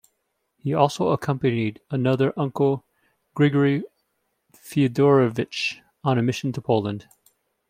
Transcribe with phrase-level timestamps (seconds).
[0.57, 2.83] He also accompanied another uncle
[3.35, 3.83] Grigory
[4.51, 7.07] Fyodorovich on a mission to Poland.